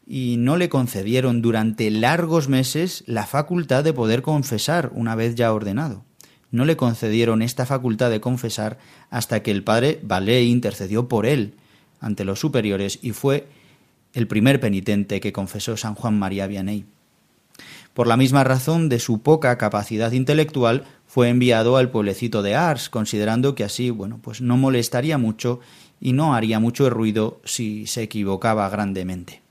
y 0.04 0.34
no 0.36 0.56
le 0.56 0.68
concedieron 0.68 1.42
durante 1.42 1.92
largos 1.92 2.48
meses 2.48 3.04
la 3.06 3.24
facultad 3.24 3.84
de 3.84 3.92
poder 3.92 4.22
confesar 4.22 4.90
una 4.96 5.14
vez 5.14 5.36
ya 5.36 5.52
ordenado. 5.52 6.02
No 6.50 6.64
le 6.64 6.76
concedieron 6.76 7.40
esta 7.40 7.66
facultad 7.66 8.10
de 8.10 8.20
confesar 8.20 8.78
hasta 9.10 9.44
que 9.44 9.52
el 9.52 9.62
padre 9.62 10.00
Valé 10.02 10.42
intercedió 10.42 11.06
por 11.06 11.26
él 11.26 11.54
ante 12.04 12.24
los 12.24 12.38
superiores 12.38 12.98
y 13.02 13.12
fue 13.12 13.46
el 14.12 14.28
primer 14.28 14.60
penitente 14.60 15.20
que 15.20 15.32
confesó 15.32 15.76
San 15.76 15.94
Juan 15.94 16.18
María 16.18 16.46
Vianney. 16.46 16.84
Por 17.94 18.06
la 18.06 18.16
misma 18.16 18.44
razón 18.44 18.88
de 18.88 18.98
su 18.98 19.22
poca 19.22 19.56
capacidad 19.56 20.12
intelectual, 20.12 20.84
fue 21.06 21.28
enviado 21.28 21.76
al 21.76 21.90
pueblecito 21.90 22.42
de 22.42 22.56
Ars, 22.56 22.90
considerando 22.90 23.54
que 23.54 23.64
así, 23.64 23.90
bueno, 23.90 24.18
pues 24.20 24.40
no 24.40 24.56
molestaría 24.56 25.16
mucho 25.16 25.60
y 26.00 26.12
no 26.12 26.34
haría 26.34 26.58
mucho 26.58 26.90
ruido 26.90 27.40
si 27.44 27.86
se 27.86 28.02
equivocaba 28.02 28.68
grandemente. 28.68 29.42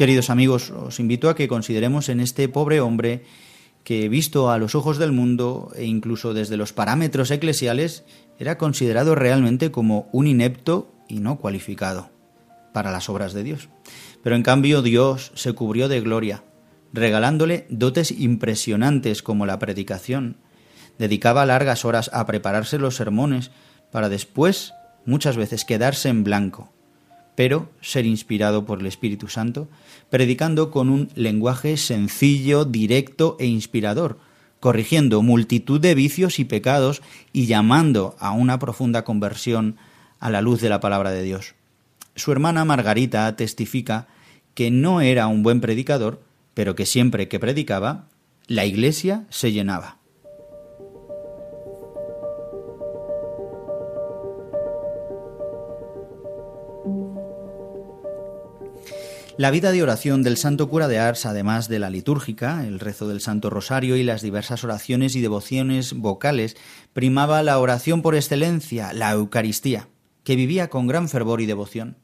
Queridos 0.00 0.30
amigos, 0.30 0.70
os 0.70 0.98
invito 0.98 1.28
a 1.28 1.36
que 1.36 1.46
consideremos 1.46 2.08
en 2.08 2.20
este 2.20 2.48
pobre 2.48 2.80
hombre 2.80 3.22
que, 3.84 4.08
visto 4.08 4.50
a 4.50 4.56
los 4.56 4.74
ojos 4.74 4.96
del 4.96 5.12
mundo 5.12 5.72
e 5.76 5.84
incluso 5.84 6.32
desde 6.32 6.56
los 6.56 6.72
parámetros 6.72 7.30
eclesiales, 7.30 8.04
era 8.38 8.56
considerado 8.56 9.14
realmente 9.14 9.70
como 9.70 10.08
un 10.10 10.26
inepto 10.26 10.90
y 11.06 11.20
no 11.20 11.36
cualificado 11.36 12.08
para 12.72 12.90
las 12.90 13.10
obras 13.10 13.34
de 13.34 13.42
Dios. 13.42 13.68
Pero 14.22 14.36
en 14.36 14.42
cambio 14.42 14.80
Dios 14.80 15.32
se 15.34 15.52
cubrió 15.52 15.86
de 15.86 16.00
gloria, 16.00 16.44
regalándole 16.94 17.66
dotes 17.68 18.10
impresionantes 18.10 19.22
como 19.22 19.44
la 19.44 19.58
predicación. 19.58 20.38
Dedicaba 20.98 21.44
largas 21.44 21.84
horas 21.84 22.10
a 22.14 22.24
prepararse 22.24 22.78
los 22.78 22.96
sermones 22.96 23.50
para 23.92 24.08
después 24.08 24.72
muchas 25.04 25.36
veces 25.36 25.66
quedarse 25.66 26.08
en 26.08 26.24
blanco 26.24 26.72
pero 27.40 27.70
ser 27.80 28.04
inspirado 28.04 28.66
por 28.66 28.80
el 28.80 28.86
Espíritu 28.86 29.26
Santo, 29.28 29.66
predicando 30.10 30.70
con 30.70 30.90
un 30.90 31.08
lenguaje 31.14 31.78
sencillo, 31.78 32.66
directo 32.66 33.38
e 33.40 33.46
inspirador, 33.46 34.18
corrigiendo 34.60 35.22
multitud 35.22 35.80
de 35.80 35.94
vicios 35.94 36.38
y 36.38 36.44
pecados 36.44 37.00
y 37.32 37.46
llamando 37.46 38.14
a 38.18 38.32
una 38.32 38.58
profunda 38.58 39.04
conversión 39.04 39.76
a 40.18 40.28
la 40.28 40.42
luz 40.42 40.60
de 40.60 40.68
la 40.68 40.80
palabra 40.80 41.12
de 41.12 41.22
Dios. 41.22 41.54
Su 42.14 42.30
hermana 42.30 42.66
Margarita 42.66 43.34
testifica 43.36 44.06
que 44.52 44.70
no 44.70 45.00
era 45.00 45.26
un 45.26 45.42
buen 45.42 45.62
predicador, 45.62 46.22
pero 46.52 46.74
que 46.74 46.84
siempre 46.84 47.28
que 47.28 47.40
predicaba, 47.40 48.04
la 48.48 48.66
iglesia 48.66 49.24
se 49.30 49.50
llenaba. 49.50 49.99
La 59.40 59.50
vida 59.50 59.72
de 59.72 59.82
oración 59.82 60.22
del 60.22 60.36
Santo 60.36 60.68
Cura 60.68 60.86
de 60.86 60.98
Ars, 60.98 61.24
además 61.24 61.66
de 61.66 61.78
la 61.78 61.88
litúrgica, 61.88 62.66
el 62.66 62.78
rezo 62.78 63.08
del 63.08 63.22
Santo 63.22 63.48
Rosario 63.48 63.96
y 63.96 64.02
las 64.02 64.20
diversas 64.20 64.64
oraciones 64.64 65.16
y 65.16 65.22
devociones 65.22 65.94
vocales, 65.94 66.58
primaba 66.92 67.42
la 67.42 67.58
oración 67.58 68.02
por 68.02 68.14
excelencia, 68.14 68.92
la 68.92 69.12
Eucaristía, 69.12 69.88
que 70.24 70.36
vivía 70.36 70.68
con 70.68 70.86
gran 70.86 71.08
fervor 71.08 71.40
y 71.40 71.46
devoción, 71.46 71.96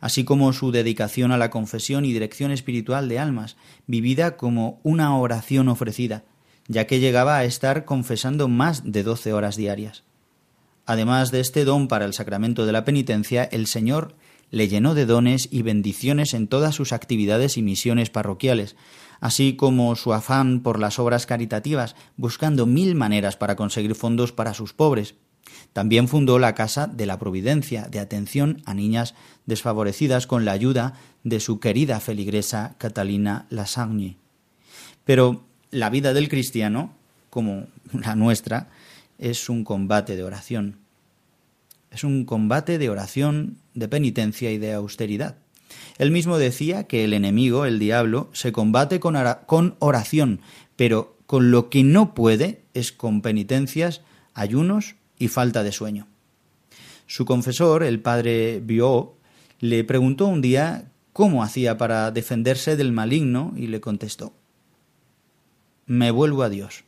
así 0.00 0.24
como 0.24 0.52
su 0.52 0.72
dedicación 0.72 1.30
a 1.30 1.38
la 1.38 1.50
confesión 1.50 2.04
y 2.04 2.12
dirección 2.12 2.50
espiritual 2.50 3.08
de 3.08 3.20
almas, 3.20 3.56
vivida 3.86 4.36
como 4.36 4.80
una 4.82 5.16
oración 5.16 5.68
ofrecida, 5.68 6.24
ya 6.66 6.88
que 6.88 6.98
llegaba 6.98 7.36
a 7.36 7.44
estar 7.44 7.84
confesando 7.84 8.48
más 8.48 8.90
de 8.90 9.04
doce 9.04 9.32
horas 9.32 9.54
diarias. 9.54 10.02
Además 10.84 11.30
de 11.30 11.38
este 11.38 11.64
don 11.64 11.86
para 11.86 12.06
el 12.06 12.12
sacramento 12.12 12.66
de 12.66 12.72
la 12.72 12.84
penitencia, 12.84 13.44
el 13.44 13.68
Señor 13.68 14.16
le 14.52 14.68
llenó 14.68 14.94
de 14.94 15.06
dones 15.06 15.48
y 15.50 15.62
bendiciones 15.62 16.34
en 16.34 16.46
todas 16.46 16.74
sus 16.74 16.92
actividades 16.92 17.56
y 17.56 17.62
misiones 17.62 18.10
parroquiales, 18.10 18.76
así 19.18 19.56
como 19.56 19.96
su 19.96 20.12
afán 20.12 20.60
por 20.60 20.78
las 20.78 20.98
obras 20.98 21.26
caritativas, 21.26 21.96
buscando 22.16 22.66
mil 22.66 22.94
maneras 22.94 23.36
para 23.36 23.56
conseguir 23.56 23.94
fondos 23.94 24.30
para 24.30 24.52
sus 24.52 24.74
pobres. 24.74 25.14
También 25.72 26.06
fundó 26.06 26.38
la 26.38 26.54
Casa 26.54 26.86
de 26.86 27.06
la 27.06 27.18
Providencia, 27.18 27.88
de 27.90 27.98
atención 27.98 28.62
a 28.66 28.74
niñas 28.74 29.14
desfavorecidas 29.46 30.26
con 30.26 30.44
la 30.44 30.52
ayuda 30.52 30.94
de 31.24 31.40
su 31.40 31.58
querida 31.58 31.98
feligresa 31.98 32.76
Catalina 32.76 33.46
Lasagne. 33.48 34.18
Pero 35.04 35.46
la 35.70 35.88
vida 35.88 36.12
del 36.12 36.28
cristiano, 36.28 36.94
como 37.30 37.68
la 37.92 38.14
nuestra, 38.16 38.68
es 39.18 39.48
un 39.48 39.64
combate 39.64 40.14
de 40.14 40.24
oración. 40.24 40.81
Es 41.92 42.04
un 42.04 42.24
combate 42.24 42.78
de 42.78 42.88
oración, 42.88 43.58
de 43.74 43.86
penitencia 43.86 44.50
y 44.50 44.56
de 44.56 44.72
austeridad. 44.72 45.36
Él 45.98 46.10
mismo 46.10 46.38
decía 46.38 46.84
que 46.84 47.04
el 47.04 47.12
enemigo, 47.12 47.66
el 47.66 47.78
diablo, 47.78 48.30
se 48.32 48.50
combate 48.50 48.98
con, 48.98 49.76
oración, 49.78 50.40
pero 50.76 51.16
con 51.26 51.50
lo 51.50 51.68
que 51.68 51.84
no 51.84 52.14
puede 52.14 52.62
es 52.72 52.92
con 52.92 53.20
penitencias, 53.20 54.00
ayunos 54.32 54.96
y 55.18 55.28
falta 55.28 55.62
de 55.62 55.72
sueño. 55.72 56.06
Su 57.06 57.26
confesor, 57.26 57.82
el 57.82 58.00
padre 58.00 58.60
Biot, 58.64 59.12
le 59.60 59.84
preguntó 59.84 60.26
un 60.26 60.40
día 60.40 60.90
cómo 61.12 61.42
hacía 61.42 61.76
para 61.76 62.10
defenderse 62.10 62.74
del 62.76 62.92
maligno 62.92 63.52
y 63.54 63.66
le 63.66 63.80
contestó 63.80 64.32
Me 65.84 66.10
vuelvo 66.10 66.42
a 66.42 66.48
Dios, 66.48 66.84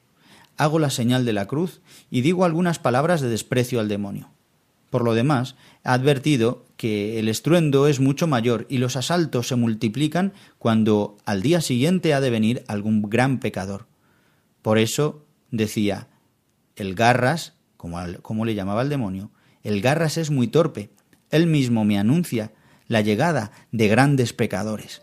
hago 0.57 0.79
la 0.79 0.91
señal 0.91 1.27
de 1.27 1.35
la 1.35 1.47
cruz 1.47 1.83
y 2.11 2.23
digo 2.23 2.45
algunas 2.45 2.79
palabras 2.79 3.21
de 3.21 3.29
desprecio 3.29 3.81
al 3.81 3.89
demonio. 3.89 4.31
Por 4.95 5.03
lo 5.03 5.15
demás, 5.15 5.57
ha 5.83 5.93
advertido 5.93 6.67
que 6.77 7.19
el 7.19 7.29
estruendo 7.29 7.89
es 7.89 7.99
mucho 7.99 8.29
mayor 8.29 8.65
y 8.69 8.79
los 8.79 8.95
asaltos 8.95 9.49
se 9.49 9.57
multiplican 9.57 10.33
cuando 10.57 11.17
al 11.25 11.43
día 11.43 11.61
siguiente 11.61 12.15
ha 12.15 12.21
de 12.21 12.31
venir 12.31 12.63
algún 12.69 13.03
gran 13.03 13.41
pecador. 13.41 13.89
Por 14.63 14.79
eso 14.79 15.27
decía, 15.51 16.07
el 16.77 16.95
garras, 16.95 17.55
como, 17.77 17.99
como 18.23 18.45
le 18.45 18.55
llamaba 18.55 18.83
el 18.83 18.89
demonio, 18.89 19.33
el 19.65 19.81
garras 19.81 20.17
es 20.17 20.31
muy 20.31 20.47
torpe, 20.47 20.91
él 21.31 21.49
mismo 21.49 21.85
me 21.85 21.99
anuncia 21.99 22.53
la 22.87 23.01
llegada 23.01 23.51
de 23.73 23.89
grandes 23.89 24.33
pecadores. 24.33 25.03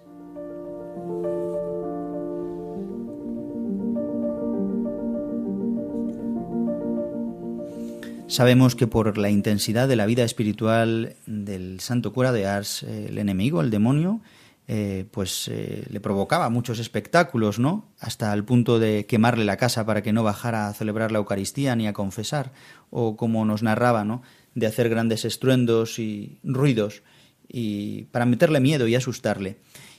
Sabemos 8.32 8.78
que 8.78 8.88
por 8.88 9.18
la 9.18 9.30
intensidad 9.30 9.90
de 9.90 9.98
la 9.98 10.06
vida 10.06 10.24
espiritual 10.24 11.18
del 11.26 11.82
santo 11.82 12.14
cura 12.14 12.32
de 12.32 12.48
Ars, 12.48 12.82
eh, 12.84 13.08
el 13.10 13.18
enemigo, 13.18 13.60
el 13.60 13.70
demonio, 13.70 14.22
eh, 14.70 15.06
pues 15.12 15.50
eh, 15.50 15.86
le 15.90 16.00
provocaba 16.00 16.50
muchos 16.50 16.80
espectáculos, 16.80 17.60
¿no? 17.60 17.92
Hasta 18.00 18.34
el 18.34 18.46
punto 18.46 18.80
de 18.80 19.06
quemarle 19.06 19.44
la 19.44 19.58
casa 19.58 19.86
para 19.86 20.02
que 20.02 20.14
no 20.14 20.24
bajara 20.24 20.70
a 20.70 20.74
celebrar 20.74 21.12
la 21.12 21.18
Eucaristía 21.18 21.76
ni 21.76 21.88
a 21.88 21.94
confesar, 21.94 22.54
o 22.90 23.18
como 23.18 23.44
nos 23.44 23.64
narraba, 23.64 24.06
¿no? 24.06 24.22
De 24.56 24.66
hacer 24.66 24.88
grandes 24.88 25.26
estruendos 25.26 26.00
y 26.00 26.40
ruidos 26.42 27.04
y 27.50 28.04
para 28.14 28.26
meterle 28.26 28.62
miedo 28.62 28.88
y 28.88 28.96
asustarle. 28.96 29.58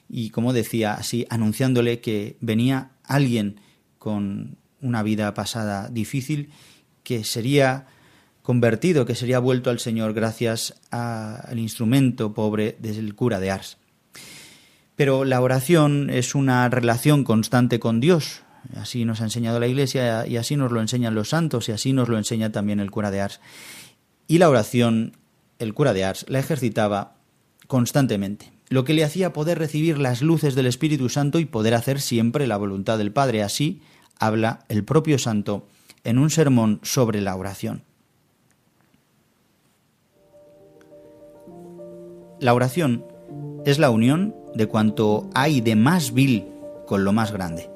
Y 0.09 0.31
como 0.31 0.55
decía, 0.55 0.95
así 0.95 1.27
anunciándole 1.29 2.01
que 2.01 2.38
venía 2.40 2.92
alguien 3.05 3.61
con 3.99 4.57
una 4.81 5.03
vida 5.03 5.35
pasada 5.35 5.90
difícil 5.90 6.49
que 7.03 7.25
sería 7.25 7.88
convertido, 8.43 9.07
que 9.07 9.15
sería 9.15 9.39
vuelto 9.39 9.71
al 9.71 9.79
Señor 9.79 10.13
gracias 10.13 10.75
al 10.91 11.59
instrumento 11.59 12.35
pobre 12.35 12.77
del 12.81 13.15
cura 13.15 13.41
de 13.41 13.51
Ars. 13.51 13.79
Pero 14.97 15.25
la 15.25 15.41
oración 15.41 16.11
es 16.11 16.35
una 16.35 16.69
relación 16.69 17.25
constante 17.25 17.81
con 17.81 18.01
Dios, 18.01 18.43
así 18.77 19.05
nos 19.05 19.21
ha 19.21 19.25
enseñado 19.25 19.59
la 19.59 19.67
Iglesia 19.67 20.27
y 20.27 20.37
así 20.37 20.57
nos 20.57 20.71
lo 20.71 20.81
enseñan 20.81 21.15
los 21.15 21.31
santos 21.31 21.69
y 21.69 21.73
así 21.73 21.93
nos 21.93 22.09
lo 22.09 22.19
enseña 22.19 22.53
también 22.53 22.81
el 22.81 22.91
cura 22.91 23.11
de 23.11 23.21
Ars. 23.21 23.41
Y 24.29 24.39
la 24.39 24.49
oración, 24.49 25.17
el 25.59 25.75
cura 25.75 25.93
de 25.93 26.05
Ars, 26.05 26.27
la 26.29 26.39
ejercitaba 26.39 27.17
constantemente, 27.67 28.53
lo 28.69 28.85
que 28.85 28.95
le 28.95 29.05
hacía 29.05 29.33
poder 29.33 29.59
recibir 29.59 29.99
las 29.99 30.21
luces 30.21 30.55
del 30.55 30.67
Espíritu 30.67 31.09
Santo 31.09 31.39
y 31.39 31.47
poder 31.47 31.75
hacer 31.75 32.01
siempre 32.01 32.47
la 32.47 32.57
voluntad 32.57 32.99
del 32.99 33.13
Padre. 33.13 33.43
Así 33.43 33.81
habla 34.19 34.65
el 34.69 34.85
propio 34.85 35.19
santo 35.19 35.67
en 36.05 36.19
un 36.19 36.31
sermón 36.31 36.81
sobre 36.83 37.21
la 37.21 37.37
oración. 37.37 37.85
La 42.43 42.55
oración 42.55 43.05
es 43.65 43.79
la 43.79 43.91
unión 43.91 44.35
de 44.53 44.67
cuanto 44.67 45.31
hay 45.33 45.61
de 45.61 45.77
más 45.77 46.13
vil 46.13 46.49
con 46.89 47.05
lo 47.05 47.13
más 47.13 47.31
grande, 47.31 47.71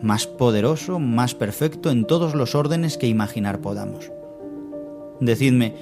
más 0.00 0.26
poderoso, 0.26 0.98
más 0.98 1.36
perfecto 1.36 1.92
en 1.92 2.04
todos 2.04 2.34
los 2.34 2.56
órdenes 2.56 2.98
que 2.98 3.06
imaginar 3.06 3.60
podamos. 3.60 4.10
Decidme, 5.20 5.76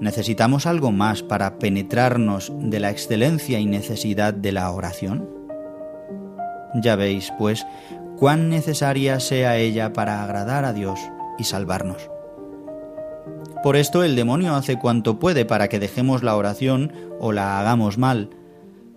¿necesitamos 0.00 0.66
algo 0.66 0.92
más 0.92 1.22
para 1.22 1.58
penetrarnos 1.58 2.52
de 2.58 2.78
la 2.78 2.90
excelencia 2.90 3.58
y 3.58 3.64
necesidad 3.64 4.34
de 4.34 4.52
la 4.52 4.70
oración? 4.70 5.26
Ya 6.74 6.94
veis, 6.94 7.32
pues, 7.38 7.66
cuán 8.18 8.50
necesaria 8.50 9.18
sea 9.18 9.56
ella 9.56 9.94
para 9.94 10.22
agradar 10.22 10.66
a 10.66 10.74
Dios 10.74 11.00
y 11.38 11.44
salvarnos. 11.44 12.10
Por 13.64 13.76
esto 13.76 14.04
el 14.04 14.14
demonio 14.14 14.54
hace 14.54 14.78
cuanto 14.78 15.18
puede 15.18 15.46
para 15.46 15.68
que 15.68 15.78
dejemos 15.78 16.22
la 16.22 16.36
oración 16.36 16.92
o 17.18 17.32
la 17.32 17.58
hagamos 17.58 17.96
mal, 17.96 18.28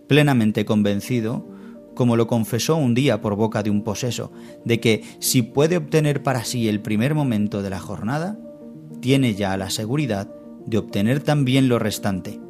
plenamente 0.08 0.66
convencido, 0.66 1.48
como 1.96 2.18
lo 2.18 2.28
confesó 2.28 2.76
un 2.76 2.94
día 2.94 3.22
por 3.22 3.38
boca 3.38 3.64
de 3.64 3.70
un 3.70 3.82
poseso, 3.82 4.34
de 4.66 4.82
que 4.82 5.06
si 5.20 5.42
puede 5.42 5.78
obtener 5.78 6.22
para 6.22 6.44
sí 6.44 6.68
el 6.68 6.82
primer 6.82 7.16
momento 7.16 7.62
de 7.62 7.70
la 7.70 7.80
jornada, 7.80 8.38
tiene 9.00 9.36
ya 9.36 9.56
la 9.56 9.70
seguridad 9.70 10.28
de 10.66 10.80
obtener 10.80 11.22
también 11.22 11.70
lo 11.70 11.80
restante. 11.80 12.42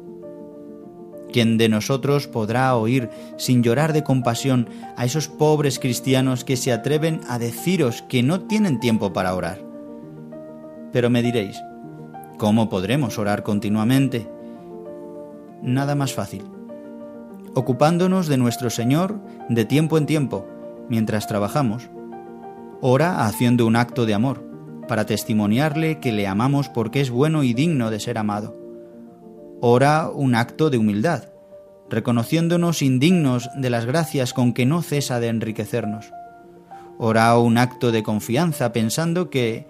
¿Quién 1.32 1.56
de 1.56 1.68
nosotros 1.68 2.26
podrá 2.26 2.74
oír 2.74 3.10
sin 3.36 3.62
llorar 3.62 3.92
de 3.92 4.02
compasión 4.02 4.68
a 4.96 5.04
esos 5.04 5.28
pobres 5.28 5.78
cristianos 5.78 6.42
que 6.42 6.56
se 6.56 6.72
atreven 6.72 7.20
a 7.28 7.38
deciros 7.38 8.02
que 8.08 8.24
no 8.24 8.40
tienen 8.40 8.80
tiempo 8.80 9.12
para 9.12 9.36
orar? 9.36 9.62
Pero 10.90 11.10
me 11.10 11.22
diréis, 11.22 11.56
¿Cómo 12.38 12.68
podremos 12.68 13.18
orar 13.18 13.42
continuamente? 13.42 14.30
Nada 15.60 15.96
más 15.96 16.14
fácil. 16.14 16.44
Ocupándonos 17.54 18.28
de 18.28 18.36
nuestro 18.36 18.70
Señor 18.70 19.20
de 19.48 19.64
tiempo 19.64 19.98
en 19.98 20.06
tiempo, 20.06 20.46
mientras 20.88 21.26
trabajamos. 21.26 21.90
Ora 22.80 23.26
haciendo 23.26 23.66
un 23.66 23.74
acto 23.74 24.06
de 24.06 24.14
amor, 24.14 24.44
para 24.86 25.04
testimoniarle 25.04 25.98
que 25.98 26.12
le 26.12 26.28
amamos 26.28 26.68
porque 26.68 27.00
es 27.00 27.10
bueno 27.10 27.42
y 27.42 27.54
digno 27.54 27.90
de 27.90 27.98
ser 27.98 28.18
amado. 28.18 28.56
Ora 29.60 30.08
un 30.08 30.36
acto 30.36 30.70
de 30.70 30.78
humildad, 30.78 31.24
reconociéndonos 31.90 32.82
indignos 32.82 33.50
de 33.56 33.70
las 33.70 33.84
gracias 33.84 34.32
con 34.32 34.52
que 34.52 34.64
no 34.64 34.82
cesa 34.82 35.18
de 35.18 35.26
enriquecernos. 35.26 36.12
Ora 36.98 37.36
un 37.36 37.58
acto 37.58 37.90
de 37.90 38.04
confianza 38.04 38.72
pensando 38.72 39.28
que 39.28 39.66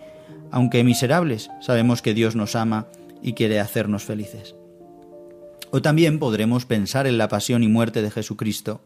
aunque 0.51 0.85
miserables, 0.85 1.51
sabemos 1.61 2.03
que 2.03 2.15
Dios 2.15 2.37
nos 2.37 2.57
ama 2.57 2.87
y 3.23 3.35
quiere 3.35 3.61
hacernos 3.61 4.05
felices. 4.05 4.55
O 5.71 5.83
también 5.83 6.19
podremos 6.19 6.65
pensar 6.65 7.07
en 7.07 7.19
la 7.19 7.29
pasión 7.29 7.63
y 7.63 7.69
muerte 7.69 8.03
de 8.03 8.11
Jesucristo. 8.11 8.83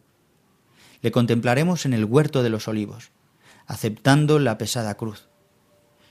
Le 1.01 1.13
contemplaremos 1.13 1.87
en 1.87 1.93
el 1.93 2.05
huerto 2.05 2.43
de 2.43 2.51
los 2.51 2.69
olivos, 2.69 3.11
aceptando 3.67 4.39
la 4.39 4.59
pesada 4.59 4.97
cruz. 4.97 5.29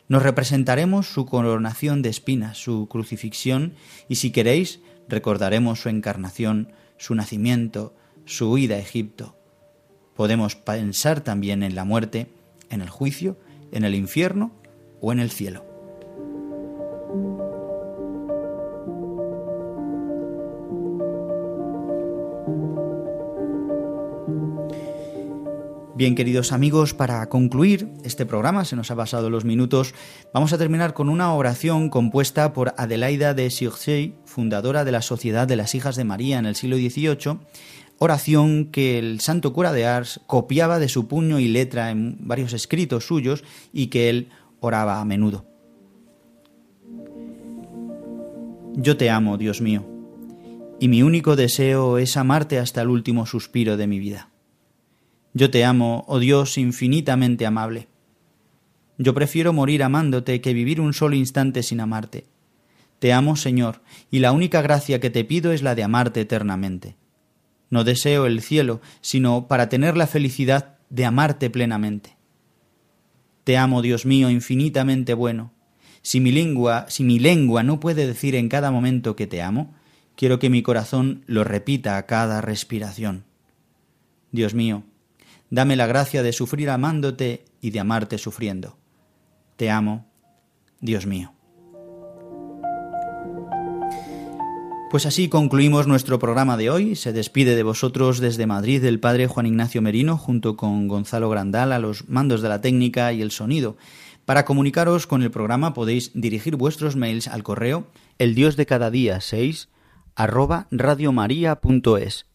Nos 0.07 0.23
representaremos 0.23 1.07
su 1.07 1.25
coronación 1.25 2.01
de 2.01 2.09
espinas, 2.09 2.57
su 2.57 2.87
crucifixión, 2.87 3.73
y 4.07 4.15
si 4.15 4.31
queréis, 4.31 4.79
recordaremos 5.07 5.81
su 5.81 5.89
encarnación, 5.89 6.71
su 6.97 7.15
nacimiento, 7.15 7.95
su 8.25 8.51
huida 8.51 8.75
a 8.75 8.79
Egipto. 8.79 9.35
Podemos 10.15 10.55
pensar 10.55 11.21
también 11.21 11.63
en 11.63 11.75
la 11.75 11.85
muerte, 11.85 12.27
en 12.69 12.81
el 12.81 12.89
juicio, 12.89 13.37
en 13.71 13.83
el 13.83 13.95
infierno 13.95 14.51
o 15.01 15.11
en 15.11 15.19
el 15.19 15.31
cielo. 15.31 15.65
Bien, 26.01 26.15
queridos 26.15 26.51
amigos, 26.51 26.95
para 26.95 27.29
concluir 27.29 27.91
este 28.03 28.25
programa, 28.25 28.65
se 28.65 28.75
nos 28.75 28.89
ha 28.89 28.95
pasado 28.95 29.29
los 29.29 29.45
minutos, 29.45 29.93
vamos 30.33 30.51
a 30.51 30.57
terminar 30.57 30.95
con 30.95 31.09
una 31.09 31.31
oración 31.31 31.89
compuesta 31.91 32.53
por 32.53 32.73
Adelaida 32.75 33.35
de 33.35 33.51
Circey, 33.51 34.15
fundadora 34.25 34.83
de 34.83 34.91
la 34.91 35.03
Sociedad 35.03 35.47
de 35.47 35.57
las 35.57 35.75
Hijas 35.75 35.95
de 35.95 36.03
María 36.03 36.39
en 36.39 36.47
el 36.47 36.55
siglo 36.55 36.77
XVIII, 36.77 37.37
oración 37.99 38.71
que 38.71 38.97
el 38.97 39.19
santo 39.19 39.53
cura 39.53 39.73
de 39.73 39.85
Ars 39.85 40.21
copiaba 40.25 40.79
de 40.79 40.89
su 40.89 41.07
puño 41.07 41.37
y 41.37 41.47
letra 41.47 41.91
en 41.91 42.17
varios 42.21 42.53
escritos 42.53 43.05
suyos 43.05 43.43
y 43.71 43.87
que 43.87 44.09
él 44.09 44.29
oraba 44.61 45.01
a 45.01 45.05
menudo. 45.05 45.45
Yo 48.75 48.95
te 48.95 49.09
amo, 49.09 49.37
Dios 49.37 49.59
mío, 49.59 49.85
y 50.79 50.87
mi 50.87 51.03
único 51.03 51.35
deseo 51.35 51.97
es 51.97 52.15
amarte 52.15 52.57
hasta 52.57 52.81
el 52.81 52.87
último 52.87 53.25
suspiro 53.25 53.75
de 53.75 53.87
mi 53.87 53.99
vida. 53.99 54.29
Yo 55.33 55.51
te 55.51 55.65
amo, 55.65 56.05
oh 56.07 56.19
Dios 56.19 56.57
infinitamente 56.57 57.45
amable. 57.45 57.89
Yo 58.97 59.13
prefiero 59.13 59.51
morir 59.51 59.83
amándote 59.83 60.41
que 60.41 60.53
vivir 60.53 60.79
un 60.79 60.93
solo 60.93 61.15
instante 61.15 61.63
sin 61.63 61.79
amarte. 61.79 62.27
Te 62.99 63.13
amo, 63.13 63.35
Señor, 63.35 63.81
y 64.11 64.19
la 64.19 64.31
única 64.31 64.61
gracia 64.61 64.99
que 64.99 65.09
te 65.09 65.25
pido 65.25 65.51
es 65.51 65.63
la 65.63 65.73
de 65.73 65.83
amarte 65.83 66.21
eternamente. 66.21 66.95
No 67.71 67.83
deseo 67.83 68.27
el 68.27 68.41
cielo, 68.41 68.79
sino 69.01 69.47
para 69.47 69.69
tener 69.69 69.97
la 69.97 70.05
felicidad 70.05 70.77
de 70.89 71.05
amarte 71.05 71.49
plenamente. 71.49 72.20
Te 73.43 73.57
amo, 73.57 73.81
Dios 73.81 74.05
mío, 74.05 74.29
infinitamente 74.29 75.13
bueno. 75.13 75.51
Si 76.01 76.19
mi 76.19 76.31
lengua, 76.31 76.85
si 76.89 77.03
mi 77.03 77.19
lengua 77.19 77.63
no 77.63 77.79
puede 77.79 78.07
decir 78.07 78.35
en 78.35 78.49
cada 78.49 78.71
momento 78.71 79.15
que 79.15 79.27
te 79.27 79.41
amo, 79.41 79.73
quiero 80.15 80.39
que 80.39 80.49
mi 80.49 80.61
corazón 80.63 81.23
lo 81.27 81.43
repita 81.43 81.97
a 81.97 82.05
cada 82.05 82.41
respiración. 82.41 83.25
Dios 84.31 84.53
mío, 84.53 84.83
Dame 85.51 85.75
la 85.75 85.85
gracia 85.85 86.23
de 86.23 86.31
sufrir 86.31 86.69
amándote 86.69 87.43
y 87.59 87.71
de 87.71 87.81
amarte 87.81 88.17
sufriendo. 88.17 88.77
Te 89.57 89.69
amo, 89.69 90.05
Dios 90.79 91.05
mío. 91.05 91.33
Pues 94.91 95.05
así 95.05 95.29
concluimos 95.29 95.87
nuestro 95.87 96.19
programa 96.19 96.57
de 96.57 96.69
hoy. 96.69 96.97
Se 96.97 97.13
despide 97.13 97.55
de 97.55 97.63
vosotros 97.63 98.19
desde 98.19 98.45
Madrid 98.45 98.83
el 98.83 98.99
padre 98.99 99.25
Juan 99.25 99.45
Ignacio 99.45 99.81
Merino 99.81 100.17
junto 100.17 100.57
con 100.57 100.89
Gonzalo 100.89 101.29
Grandal 101.29 101.71
a 101.71 101.79
los 101.79 102.09
mandos 102.09 102.41
de 102.41 102.49
la 102.49 102.59
técnica 102.59 103.13
y 103.13 103.21
el 103.21 103.31
sonido. 103.31 103.77
Para 104.25 104.43
comunicaros 104.43 105.07
con 105.07 105.23
el 105.23 105.31
programa 105.31 105.73
podéis 105.73 106.11
dirigir 106.13 106.57
vuestros 106.57 106.97
mails 106.97 107.29
al 107.29 107.41
correo 107.41 107.87
el 108.17 108.35
dios 108.35 108.57
de 108.57 108.65
cada 108.65 108.91
día 108.91 109.21
6 109.21 109.69
arroba 110.15 110.67
radiomaria.es. 110.71 112.25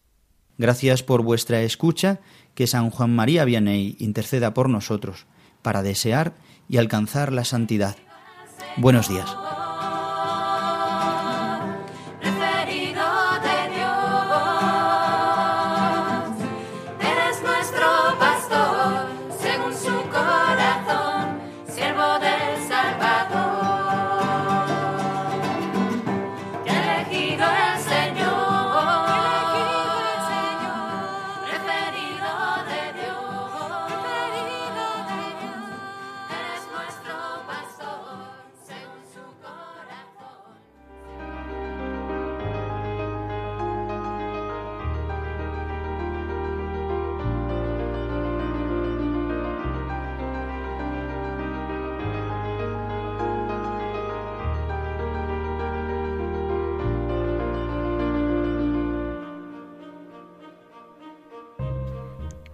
Gracias 0.57 1.03
por 1.03 1.21
vuestra 1.21 1.61
escucha 1.61 2.21
que 2.55 2.65
San 2.65 2.89
Juan 2.89 3.15
María 3.15 3.45
Vianney 3.45 3.97
interceda 3.99 4.55
por 4.55 4.67
nosotros 4.67 5.27
para 5.61 5.83
desear 5.83 6.33
y 6.67 6.77
alcanzar 6.77 7.31
la 7.33 7.45
santidad. 7.45 7.97
Buenos 8.77 9.09
días. 9.09 9.29